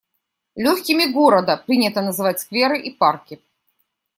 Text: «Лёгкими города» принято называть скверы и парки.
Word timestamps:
«Лёгкими 0.55 1.05
города» 1.13 1.57
принято 1.57 2.01
называть 2.01 2.39
скверы 2.39 2.79
и 2.81 2.89
парки. 2.89 3.39